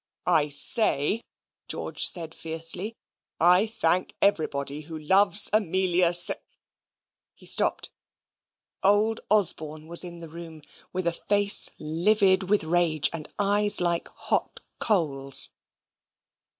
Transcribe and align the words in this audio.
"I 0.25 0.49
say," 0.49 1.21
George 1.67 2.07
said 2.07 2.33
fiercely, 2.33 2.95
"I 3.39 3.67
thank 3.67 4.15
everybody 4.19 4.81
who 4.81 4.97
loves 4.97 5.47
Amelia 5.53 6.15
Sed" 6.15 6.41
He 7.35 7.45
stopped. 7.45 7.91
Old 8.81 9.21
Osborne 9.29 9.85
was 9.85 10.03
in 10.03 10.17
the 10.17 10.27
room 10.27 10.63
with 10.91 11.05
a 11.05 11.13
face 11.13 11.69
livid 11.77 12.49
with 12.49 12.63
rage, 12.63 13.11
and 13.13 13.31
eyes 13.37 13.79
like 13.79 14.07
hot 14.07 14.61
coals. 14.79 15.51